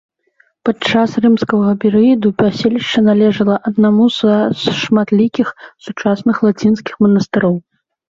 [0.69, 4.35] Падчас рымскага перыяду паселішча належала аднаму са
[4.81, 5.47] шматлікіх
[5.85, 7.55] сучасных лацінскіх манастыроў.